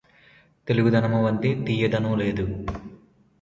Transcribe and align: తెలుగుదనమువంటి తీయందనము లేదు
తెలుగుదనమువంటి 0.67 1.49
తీయందనము 1.67 2.15
లేదు 2.15 2.45